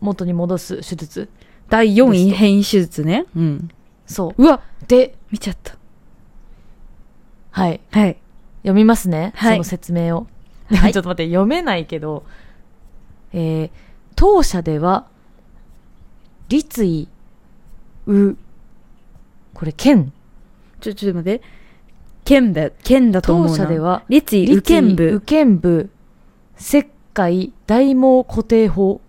[0.00, 1.28] 元に戻す手術
[1.68, 3.26] 第4位変異手術ね。
[3.36, 3.68] うん。
[4.06, 5.76] そううわ、で見ちゃった。
[7.50, 7.80] はい。
[7.90, 8.16] はい。
[8.62, 9.32] 読みますね。
[9.36, 10.26] はいその説明を。
[10.70, 12.24] はい ちょっと待って、読めないけど、
[13.32, 13.70] えー、
[14.14, 15.06] 当社では、
[16.48, 17.08] 立位、
[18.06, 18.36] う、
[19.54, 20.12] これ、剣。
[20.80, 21.42] ちょ、ちょっと待って。
[22.24, 23.52] 剣だ、剣だと思うな。
[23.52, 25.20] 当社では、立位、右剣右部。
[25.20, 25.90] 剣部、
[26.58, 29.00] 石灰、大毛固定法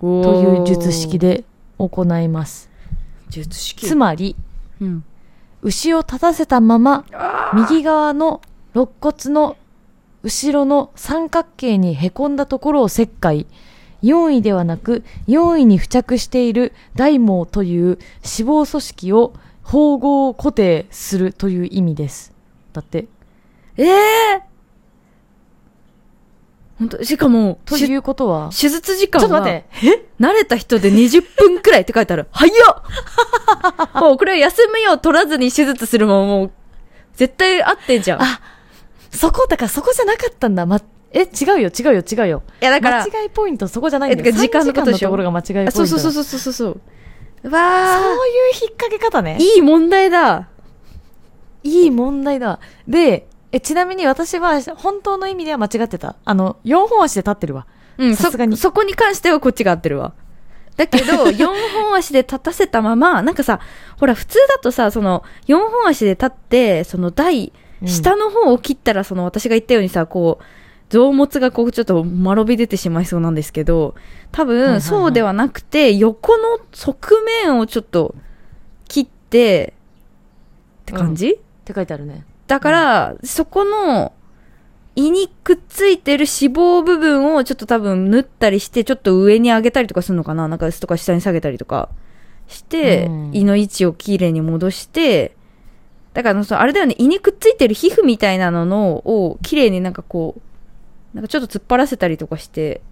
[0.00, 1.18] とという術式。
[1.18, 1.44] で
[1.78, 2.70] 行います。
[3.28, 4.36] 術式つまり、
[4.80, 5.04] うん。
[5.62, 7.04] 牛を立たせたまま、
[7.54, 8.42] 右側の
[8.74, 9.56] 肋骨の
[10.22, 13.46] 後ろの三角形にへこんだところを切開。
[14.04, 22.32] 4位ではなく、4位に付着している大毛という脂肪組織を縫合固定するという意味です。
[22.72, 23.06] だって。
[23.76, 24.42] ええ
[26.78, 30.08] 本当しかも、しということは、手術時間は、ちょっと待って。
[30.20, 32.26] 慣れた人で20分くらいって書いてある。
[32.32, 32.82] 早っ
[34.02, 36.50] もうこれ休みを取らずに手術するもん、もう、
[37.14, 38.20] 絶対合ってんじゃん。
[38.20, 38.40] いあ、
[39.12, 40.66] そこ、だからそこじゃなかったんだ。
[40.66, 40.80] ま、
[41.14, 42.42] え、違うよ、違うよ、違うよ。
[42.60, 44.32] や、だから、間違いポイントそこじゃないんだよ。
[44.32, 46.80] 時間のことでしょ？3時間のところが間違いポイントそうそうそうそうそうそう。
[47.44, 49.42] うわそういう引っ掛け方ねー。。
[49.42, 50.48] いい問題だ。
[51.62, 52.58] いい問題だ。
[52.88, 56.16] で、え、ちなみに私は本当の意味では間違ってた。
[56.24, 57.66] あの、4本足で立ってるわ。
[57.98, 60.14] うん、さすがにそ、そこに関してはこっちが合ってるわ。
[60.76, 63.60] だけど、 4本足で立たせたまま、なんかさ、
[63.98, 70.44] ほら、普通だとさ、その、4本足で立って、その台、うん下の方を切ったら、その、私が言ったようにさ、こう、
[70.94, 73.96] 臓物がこう、ちょっと丸び出てしまいそうなんですけど、
[74.30, 78.14] 多分、そうではなくて、横の側面をちょっと
[78.86, 79.74] 切って、
[80.82, 82.24] って感じ、って書いてあるね。
[82.46, 84.12] だから、そこの、
[84.94, 90.46] 胃にくっついてる脂肪部分をちょっと多分縫ったりして、ちょっと上に上げたりとかするのかな？
[90.46, 91.88] なんか、とか下に下げたりとか。
[92.46, 93.30] して、うん。
[93.32, 95.34] 胃の位置をきれいに戻して、
[96.12, 100.40] だからあの、そうあれだよね、胃にくっついてる皮膚みたいなののをきれいになんかこう、
[101.14, 102.82] なんかちょっと突っ張らせたりとかして、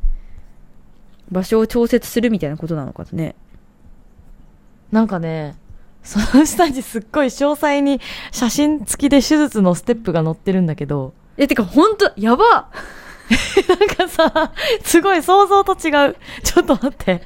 [1.31, 3.35] 場所を調節するみたいなことなのかね。
[4.93, 5.57] なんかね、
[6.03, 12.71] その下にすっごい詳細に写真付きで手術のステップが載ってるんだけど、え、てかほんと、やば
[13.69, 16.17] なんかさ、すごい想像と違う。
[16.43, 17.23] ちょっと待って。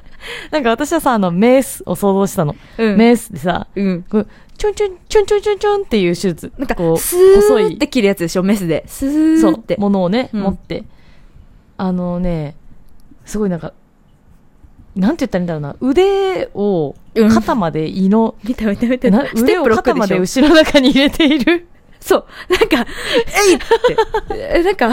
[0.51, 2.55] なんか私はさ、あの、メースを想像したの。
[2.77, 2.97] うん。
[2.97, 4.03] メースでさ、うん。
[4.03, 6.51] こうちょんちょん、ちょんちょんちょんちょんっていう手術。
[6.57, 8.83] なんか、こう、スー細いって切るやつでしょ、メスで。
[8.87, 10.83] スそうーって。、ものをね、うん持って。
[11.77, 12.55] あのね、
[13.25, 13.73] すごいなんか、
[14.95, 19.09] なんて言ったらいいんだろうな、腕をうん肩まで胃の、見た見た見た。
[19.35, 21.67] 腕を肩ま6で後ろの中に入れている。
[21.99, 22.25] そう。
[22.49, 22.89] なんか、
[23.47, 24.57] えいって。
[24.59, 24.91] えなんか、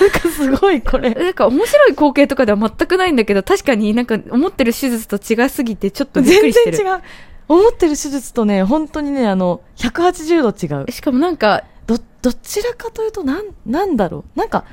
[0.00, 1.10] なんかすごいこれ。
[1.14, 6.76] なんか面白い光景とかでは全くないんだけど、確かになんか思ってる手術と違いすぎてちょっとびっく全りしてる。
[6.76, 7.02] 然違う。
[7.48, 10.90] 思ってる手術とね、本当にね、あの、180度違う。
[10.90, 14.38] しかもなんか、ど、どちらかというと、なん、なんだろう。
[14.38, 14.64] なんか、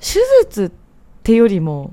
[0.00, 0.70] 手術っ
[1.22, 1.92] てよりも、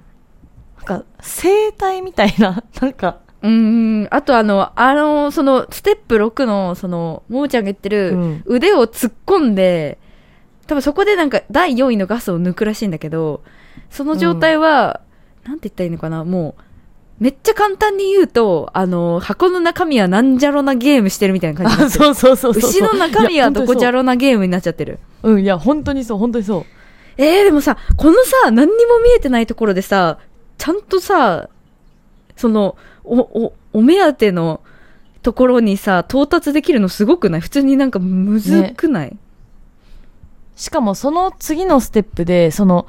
[0.78, 9.98] なんか、生体みたいな、 なんか、うーん、あとあの、あの、その、ステップ6の、その、ももちゃんが言ってる、うん腕を突っ込んで、
[10.68, 13.44] 多分そこでなんか、第4位のガスを抜くらしいんだけど、
[13.90, 15.02] その状態は、
[15.44, 16.64] なんて言ったらいいのかな、もう、
[17.20, 22.06] めっちゃ簡単に言うと、あの、箱の中身はなんじゃろなゲームしてるみたいな感じになあ、ってる。
[22.06, 22.70] そうそうそうそう。
[22.70, 25.00] 牛の中身はどこじゃろろなゲームになっちゃってる。
[25.22, 26.66] うん、いや、本当にそう、本当にそう。
[27.18, 30.18] えー、でもさ、このさ、何にも見えてないところでさ、
[30.58, 31.50] ちゃんとさ、
[32.36, 34.62] その、お、お、お目当ての
[35.22, 37.42] ところにさ、到達できるのすごくない？
[37.42, 39.18] 普通になんかむずくない、
[40.56, 42.88] しかもその次のステップで、その、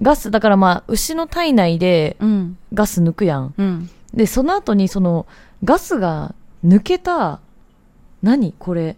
[0.00, 2.58] ガス、だからまあ、牛の体内でうん。
[2.72, 3.54] ガス抜くやん。
[3.56, 3.90] うん。
[4.14, 5.26] で、その後にその、
[5.64, 6.34] ガスが
[6.64, 7.40] 抜けた、
[8.22, 8.54] 何？
[8.58, 8.96] これ。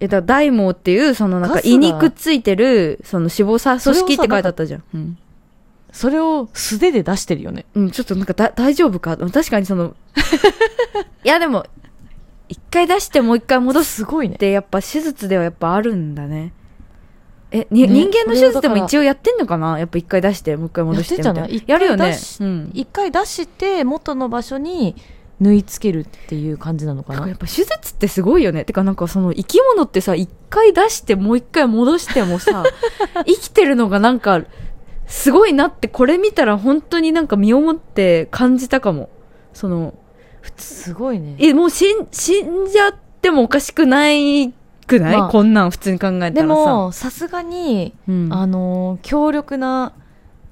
[0.00, 4.82] え、だ大毛っていう、そのなんか胃にくっついてる、その脂肪さ組織って書いてあったじゃん。
[4.94, 5.18] うん。
[5.92, 7.66] それを素手で出してるよね。
[7.74, 9.16] うん、ちょっとなんかだ大丈夫か？
[9.16, 9.94] 確かにその、
[11.24, 11.66] いやでも、
[12.48, 14.38] 一回出してもう一回戻すすごいねっ。
[14.38, 16.52] てやっぱ手術ではやっぱあるんだね。
[17.52, 19.78] え、にね人間の手術でも一応やってんのかな？
[19.78, 21.48] やっぱ一回出してもう一回戻してみたいな。
[21.66, 22.18] やるよね一回出。
[22.18, 22.70] しうん。
[22.74, 24.94] 一回出して、元の場所に
[25.40, 27.26] 縫い付けるっていう感じなのかな？
[27.26, 27.36] やっ。
[27.38, 28.64] ぱ手術ってすごいよね。
[28.64, 32.64] てかなんかその生き物ってさ、一回出してもう一回戻してもさ、
[33.26, 34.42] 生きてるのがなんか、
[35.06, 39.10] すごいなってこれ見たら本当になんか身をもって感じたかも。
[39.52, 39.94] その、
[40.56, 41.34] すごいね。
[41.40, 44.54] え、もう死ん、死んじゃってもおかしくない
[44.90, 45.28] くない、まあ。
[45.28, 46.32] こんなん普通に考えたらさ。
[46.34, 49.92] でも、さすがに、うん、あのー強力な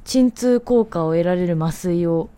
[0.05, 2.31] 鎮痛効果を得られる麻酔を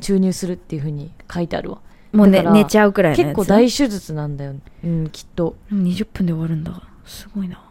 [0.00, 1.80] 注入するっていうふうに書いてあるわ。
[2.12, 7.62] もうね寝ちゃうくらい結構大手術なんだよ、うん、きっと、でも20分で終わるんだすごいな。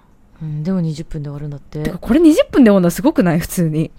[0.41, 1.82] うん、でも20分で終わるんだって。
[1.82, 3.39] てかこれ20分で終わるのすごくない？
[3.39, 3.91] 普通に。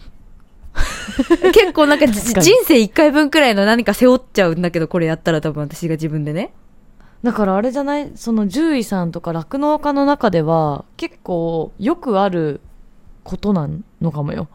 [1.53, 2.33] 結構なんか人
[2.65, 6.53] 生1回分くらいの何か背負っちゃうんだけどこれやったら多分私が自分でね
[7.23, 12.61] だからあれじゃないその獣医さんとか酪農家の中では結構よくある
[13.25, 13.69] ことな
[14.01, 14.49] のかもよ。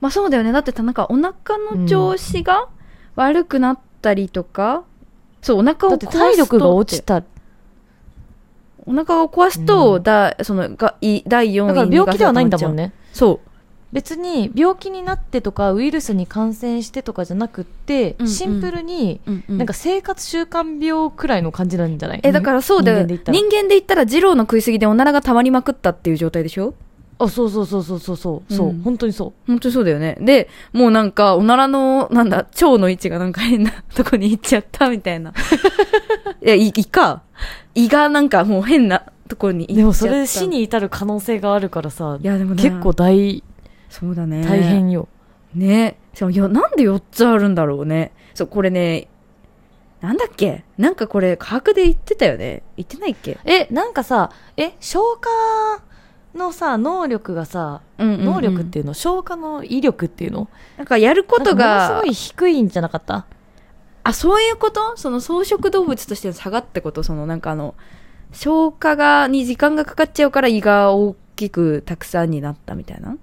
[0.00, 0.52] まあそうだよね。
[0.52, 2.68] だってなんかお腹の調子が
[3.16, 4.84] 悪くなったりとか、
[5.42, 7.22] そうお腹をだって体力が落ちた。
[7.22, 7.26] た
[8.86, 10.02] お腹を壊すと、うん。
[10.02, 12.92] だそのがい第4位だから病気ではないんだもんね。
[13.12, 13.40] そ
[13.92, 18.30] 別に病気になってとかウイルスに感染してとかじゃなくって、うんうん。
[18.30, 19.58] シンプルにう、うんうん。
[19.58, 22.20] なんか生活習慣病くらいの感じなんじゃない？
[22.22, 22.98] えだからそうだよ。
[22.98, 23.38] 人間で言ったら。
[23.38, 26.74] 人間で言ったら二郎の食いすぎでおならが溜まりまくったっていう状態でしょ？
[27.20, 28.68] あそうそうそうそうそうそう、そう。
[28.68, 28.82] うん。
[28.82, 29.32] 本当にそう。
[29.46, 30.18] 本当にそうだよね。
[30.20, 35.32] でもうなんかおならのなんだ腸の位置がなんか変なとこに行っちゃったみたいな。
[36.44, 37.22] いや胃胃か。
[37.74, 39.78] 胃がなんかもう変なところに行っちゃった。
[39.78, 43.42] でもそれで死に至る可能性があるからさいやでもね結構大
[43.88, 44.44] そうだね。
[44.44, 45.08] 大変よ、
[45.54, 45.98] ね。
[46.14, 48.12] しかもいやなんで4つあるんだろうね。
[48.34, 49.08] そうこれね
[50.00, 50.64] なんだっけ？
[50.76, 52.62] なんかこれ科学で言ってたよね。
[52.76, 55.28] 言ってないっけ、えなんかさえ消化
[56.34, 58.24] のさ能力がさ、うんうんうん。
[58.26, 58.94] 能力っていうの？
[58.94, 60.48] 消化の威力っていうの？
[60.76, 63.26] なんかやることがすごい低いんじゃなかった？
[64.04, 64.96] あそういうこと？
[64.96, 67.02] その草食動物としての差がってこと？
[67.02, 67.74] そのなんかあの
[68.32, 73.16] 消化がに時間がかかっちゃうから胃が大きくたくさんになったみたいな？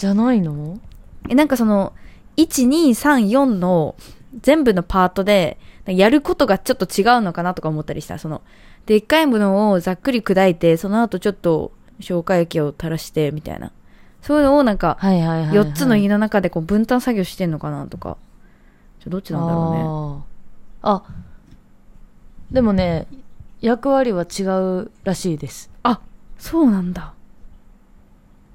[0.00, 0.80] じゃないの？
[1.28, 1.92] えなんかその
[2.36, 3.94] 1234の
[4.40, 8.18] 全部のパートでやることがちょっと違うのかなとか思ったりした。
[8.18, 8.42] その
[8.86, 13.72] でっかいものをざっくり砕いてその後ちょっと消化液を垂らしてみたいな。
[14.22, 18.16] そういうのをなんかはいはいはい、はい、4つの胃の中でこう分担作業してんのかなとか。
[19.06, 19.78] どっちなんだろうね。
[19.78, 20.24] ね
[20.82, 21.02] あ
[22.50, 23.06] でもね
[23.62, 24.42] 役割は違
[24.82, 25.70] うらしいです、
[26.38, 27.14] そうなんだ。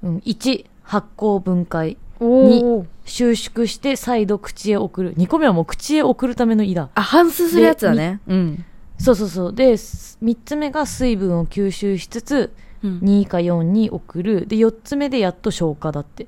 [0.02, 5.14] うん、1発酵分解おお収縮して再度口へ送る。
[5.16, 6.88] 2個目はもう口へ送るための胃だ。
[6.94, 8.20] あ反数するやつだね。
[8.26, 8.64] うん、
[8.98, 9.54] そうそうそう。
[9.54, 14.46] で3つ目が水分を吸収しつつうん、2か4に送る。
[14.46, 16.26] で4つ目でやっと消化だって。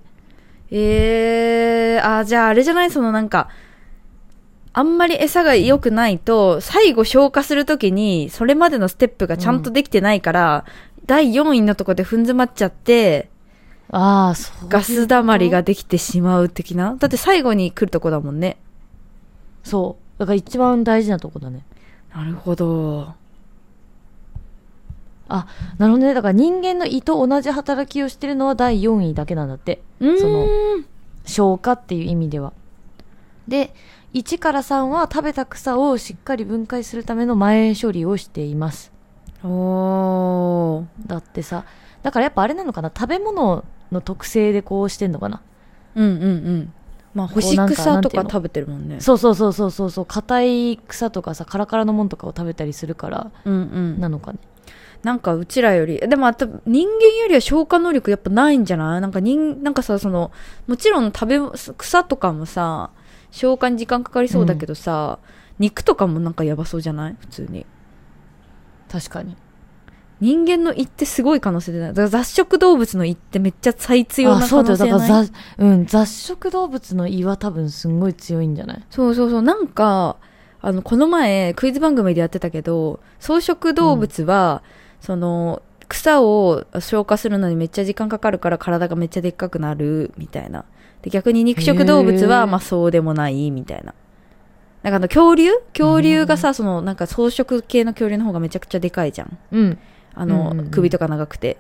[0.71, 2.91] えー、あじゃああれじゃない？
[2.91, 3.49] そのなんか
[4.73, 10.65] あんまり餌が良くないと最後消化するときにそれまでのステップがちゃんとできてないから、
[11.07, 13.29] 第4位のとこで踏ん詰まっちゃって
[13.91, 14.69] ああそう。
[14.69, 16.97] ガス溜まりができてしまう的な？
[16.99, 18.59] だって最後に来るとこだもんね。
[19.65, 20.21] そう。
[20.21, 21.65] だから一番大事なとこだね。
[22.15, 23.15] なるほど。
[25.31, 25.47] あ
[25.79, 26.15] なるほどね。
[26.15, 29.81] だから人間の胃と同じ働きをしてるのは第4位だけなんだって。
[30.01, 30.47] その
[31.25, 32.53] 消化っていう意味では。
[33.47, 33.73] で
[34.15, 38.93] 1から3は食べた草をしっかり分解するための前処理をしています。
[39.43, 40.85] おー。
[41.07, 41.65] だってさ
[42.03, 42.91] だからやっぱあれなのかな？
[42.95, 45.43] 食べ物の特性でこうしてんのかな。
[45.95, 46.73] うんうんうん。
[47.15, 49.01] まあ干し草とか食べてるもんね。
[49.01, 50.07] そうそうそうそうそうそう。
[50.07, 53.57] 硬い草とかさカラカラのもんとかを食べたりするからうんう
[53.97, 54.01] ん。
[54.01, 54.39] なのかね。
[55.03, 59.01] なんかうちらより、でもあと人間よりは消化能力やっぱないんじゃない？
[59.01, 60.33] なんか人、なんかさ、その、
[60.67, 61.39] もちろん食べ、
[61.77, 62.91] 草とかもさ、
[63.31, 65.21] 消化に時間かかりそうだけどさ、
[65.61, 67.17] 肉とかもなんかやばそうじゃない？
[67.21, 67.65] 普通に。
[68.91, 69.37] 確かに
[70.21, 71.89] 人間の胃ってすごい可能性でない。
[71.91, 75.09] だから雑食動物の胃ってめっちゃ最強なあそうだよ可能性ない？
[75.09, 78.85] だから雑,、うん、雑食動物の胃は多分すんごい強いんじゃない？
[78.91, 79.43] そうそうそう。
[79.43, 80.17] なんか、
[80.61, 84.65] あの、この前、クイズ番組でやってたけど、草食動物は、
[85.01, 90.65] その、草を消化するのにめっちゃ時間かかるから体がめっちゃでっかくなる、みたいな。
[91.03, 93.95] で、逆に肉食動物は、まあそうでもない、みたいな。
[94.83, 95.53] なんかあの、恐竜？
[95.73, 99.39] 恐竜がさ、その、なんか草食系の恐竜の方がめちゃくちゃでかいじゃん。
[99.53, 99.79] うん
[100.19, 100.71] あの、うんうんうん。
[100.71, 101.59] 首とか長くて。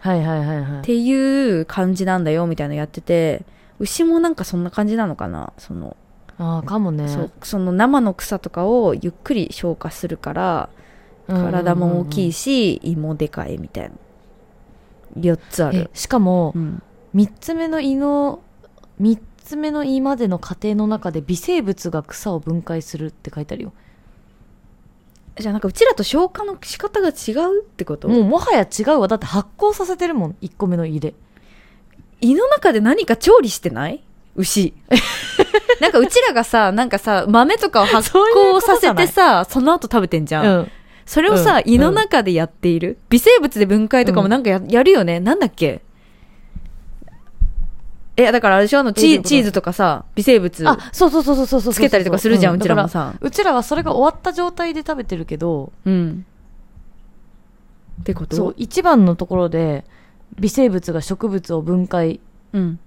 [0.00, 0.80] はいはいはいはい。
[0.80, 3.44] っていう感じなんだよ、みたいなのやってて、
[3.78, 5.52] 牛もなんかそんな感じなのかな？
[5.58, 5.96] その、
[6.38, 7.08] ああかもね。
[7.08, 10.68] そうその生の草とかをゆっくり消化するから
[11.28, 13.94] 体も大きいし、し、胃もでかいみたいな。
[15.20, 16.82] 4つあえる、しかもうん、
[17.14, 18.40] 3つ目の胃の
[19.00, 23.72] 3つ目の胃までの過程の中で微生物が草を分解するって書いてあるよ
[25.38, 28.08] じゃあなんかうちらと消化の仕方が違うってこと？
[28.08, 29.08] もうもはや違うわ。
[29.08, 30.36] だって発酵させてるもん。
[30.42, 31.14] 1個目の胃で。
[32.20, 34.04] 胃の中で何か調理してない？
[34.36, 34.74] 牛。
[35.80, 40.70] なんかうちらがさなんかさ豆とかを発酵させてさその後食べてんじゃん、うん。
[41.06, 41.72] それをさ、うん。
[41.72, 42.98] 胃の中でやっている？
[43.08, 45.18] 微生物で分解とかもなんかや,、やるよね。
[45.18, 45.82] なんだっけ？
[48.16, 48.80] えだからあれでしょ？
[48.80, 52.82] あのチチーズとかさ微生物あそうそうそうそうそうそうつけたりとかするじゃんうちらも。
[52.82, 53.14] ださ。
[53.20, 56.26] うちらはそれが終わった状態で食べてるけどうん
[58.00, 58.36] ってこと？
[58.36, 59.84] そう一番のところで
[60.38, 62.20] 微生物が植物を分解
[62.52, 62.78] うん。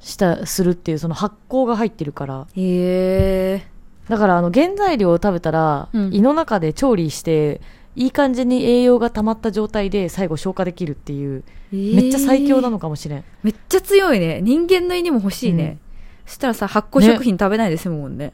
[0.00, 2.46] したするっていうその発酵が入ってるから。
[2.54, 3.66] へえ。
[4.08, 6.14] だからあの原材料を食べたら、うん。
[6.14, 7.60] 胃の中で調理して
[7.96, 14.40] いい感じに栄養が溜まった状態で最後消化できるっていうめっちゃ最強なのかもしれん、めっちゃ強いね。
[14.42, 15.78] 人間の胃にも欲しいね、
[16.26, 18.32] そしたらさ発酵食品食べないで済むもんね。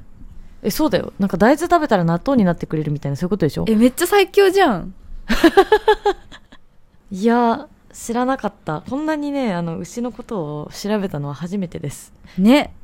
[0.62, 1.12] えそうだよ。
[1.18, 3.64] なんか大豆食べたら納豆になってくれるみたいなそういうことでしょ？
[3.68, 4.94] えめっちゃ最強じゃん。
[7.11, 8.83] いや知らなかった。
[8.88, 12.12] こんなにねあの牛のことを調べたのは初めてです。
[12.38, 12.75] ね。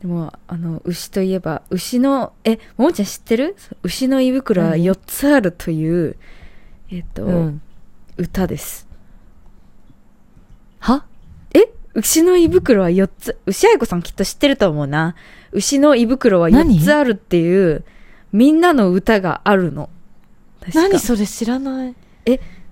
[0.00, 3.56] でもあの牛といえば牛のえももちゃん知ってる？
[3.82, 6.16] 牛の胃袋は何4つあるという
[6.90, 7.62] えっと、うん。
[8.16, 8.86] 歌です
[10.82, 11.04] は？
[11.54, 11.72] え？
[11.94, 13.38] 牛の胃袋は4つ。
[13.46, 15.14] 牛愛子さんきっと知ってると思うな。
[15.52, 16.80] 牛の胃袋は4何？
[16.80, 17.84] つあるっていう
[18.32, 19.90] みんなの歌があるの。
[20.74, 21.94] 何それ知らない。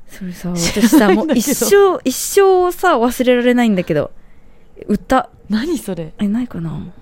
[0.08, 4.10] それさ私さもう一生一生さ忘れられないんだけど。
[4.88, 5.30] 歌。
[5.48, 6.12] 何それ？
[6.18, 6.92] えないかな？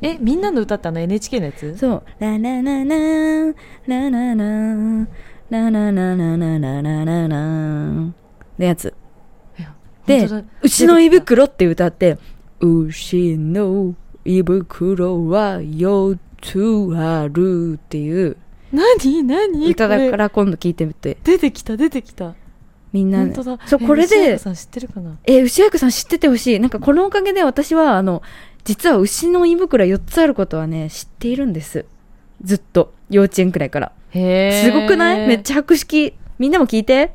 [0.00, 1.76] えみんなの歌ってあの NHK のやつ？
[1.76, 2.02] そう。
[2.18, 3.46] ラララララ
[3.86, 5.04] ララララ
[5.50, 8.14] ララララララララの
[8.58, 8.94] やつ。
[10.06, 10.28] で
[10.62, 12.18] 牛の胃袋って歌って、
[12.60, 18.36] 牛の胃袋は4つあるっていう
[18.72, 19.22] 何？
[19.24, 19.70] 何？
[19.70, 21.16] 歌だから今度聞いてみて。
[21.24, 22.34] 出てきた出てきた
[22.92, 25.18] みんな、本当だそう、えこれで牛山、さん知ってるかな？
[25.24, 26.60] え、牛役さん知っててほしい。
[26.60, 28.22] なんかこのおかげで私は、あの、
[28.64, 31.84] 実は牛の胃袋4つあることはね、知っているんです。
[32.42, 32.94] ずっと。
[33.08, 33.92] 幼稚園くらいから。
[34.10, 35.28] へすごくない？
[35.28, 36.14] めっゃちゃ博識。
[36.38, 37.12] みんなも聞いて。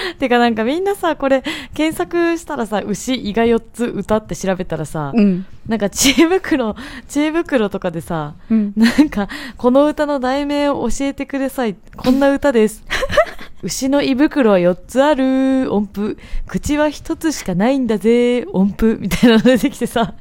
[0.18, 1.42] てかなんかみんなさこれ
[1.74, 5.46] 検索したらさ牛胃が4つ歌って調べたらさ、うん。
[5.66, 6.76] なんか知恵袋
[7.08, 8.72] 知恵袋とかでさうん。
[8.76, 11.76] なんかこの歌の題名を教えてください。
[11.96, 12.84] こんな歌です。
[13.62, 15.72] 牛の胃袋は4つある。
[15.72, 16.18] 音符。
[16.46, 18.44] 口は1つしかないんだぜ。
[18.52, 18.98] 音符。
[19.00, 20.14] みたいなの出てきてさ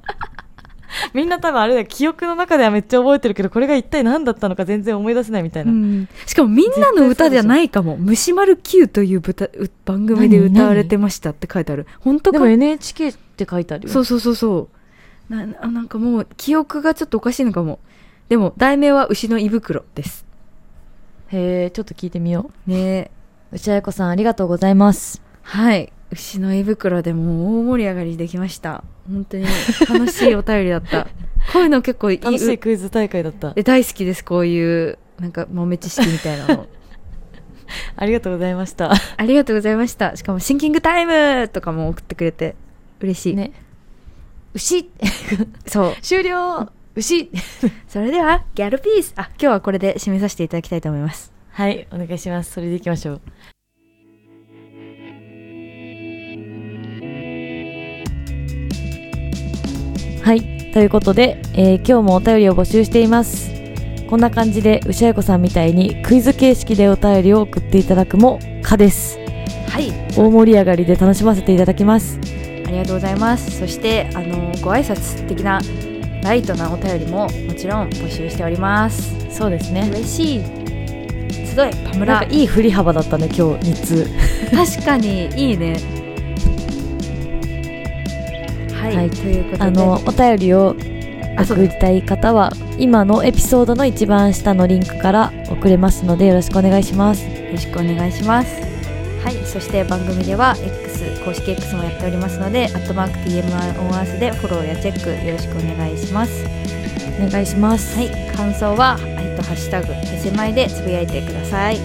[1.13, 5.71] みんな多分あれだよ記憶の中ではめっちゃ覚えてるけどこれが一体何だったのか全然思い出せないみたいな、
[6.25, 7.97] しかもみんなの歌じゃないかも。
[7.97, 11.85] 虫丸 Q という歌う番組で歌われてましたって書いてある。
[11.99, 12.33] 本当か？
[12.33, 14.69] でも NHK って書いてあるよそうそうそうそ
[15.29, 15.33] う。
[15.33, 17.79] な、あなんかもう記憶がちょっとおかしいのかも。
[18.29, 20.25] でも題名は牛の胃袋です。
[21.27, 23.11] へえちょっと聞いてみよね
[23.51, 25.91] う内彩子さんありがとうございますはい。
[26.11, 28.83] 牛の胃袋でもう大盛り上がりできました。
[29.11, 29.45] 本当に
[29.89, 31.07] 楽しいお便りだった。
[31.51, 32.21] こういうの結構いい。
[32.21, 36.67] 楽しいクイズ大会だったえ大好きです、こういう、なんか豆知識みたいなの。
[37.97, 40.15] ありがとうございましたありがとうございました。
[40.15, 42.55] しかもシンキングタイムとかも送ってくれて
[42.99, 43.35] 嬉しい。
[43.35, 43.51] ね
[44.53, 44.89] 牛
[45.65, 45.95] そう。
[46.01, 47.29] 終了牛
[47.87, 49.13] それでは、ギャルピース。
[49.17, 51.35] あ、今日はこれで締めさせていただきたいと思います。
[51.55, 53.21] はいお願いしますそれでいきましょう
[60.25, 63.53] はいということで、えー今日もお便りを募集しています
[64.09, 69.19] こんな感じで牛彩子さんみたいにクイズ形式でお便りを送っていただくも可です
[69.69, 69.91] はい。
[70.17, 72.19] 大盛り上がりで楽しませていただきます
[72.65, 73.59] ありがとうございます。
[73.59, 75.61] そして、あの、ご挨拶的な
[76.23, 79.15] ライトなお便りももちろん募集しております。
[79.29, 81.45] そうですね嬉しい。
[81.45, 82.23] すごい、パムラ。
[82.23, 86.04] いい振り幅だったね今日3つ確かに、いいね。
[88.85, 89.63] はい、はいということで。
[89.63, 90.75] あのお便りを
[91.43, 98.61] 送りたい方は今のエピソードの一番下のリンクから送れますのでよろしくお願いしますよろしくお願いします。
[99.23, 106.45] はい、そして番組では X 公式 X もやっておりますので、アットマーク TMR オンアースでフォローやチェックよろしくお願いします。
[107.17, 111.79] お願いしますはい、感想はえっとハッシュタグへせまいでつぶやいてください。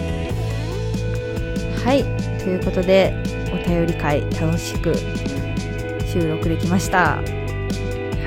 [1.85, 2.05] はい、
[2.39, 3.15] ということで
[3.53, 4.93] お便り会楽しく
[6.13, 7.17] 収録できました。
[7.17, 7.23] は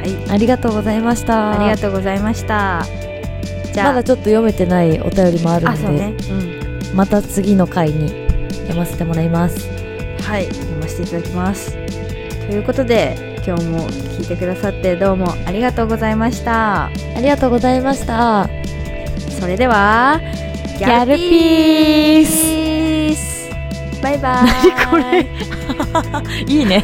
[0.06, 2.86] い、ありがとうございましたありがとうございました。
[3.74, 6.13] じゃあ、まだちょっと読めてないお便りもあるので、ね。
[6.30, 6.96] うん。
[6.96, 8.27] また次の回に
[8.67, 9.67] 読ませてもらいます
[10.21, 11.73] はい、読ませていただきます。
[11.73, 16.86] ということで、今日も聞いてくださってどうもありがとうございました。
[16.86, 18.50] ありがとうございました
[19.40, 20.21] それでは、
[20.79, 25.27] ギャルピーススバイバイ何これ？
[26.54, 26.84] いいね